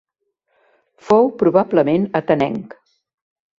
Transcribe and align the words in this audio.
Fou 1.09 1.29
probablement 1.43 2.09
atenenc. 2.23 2.77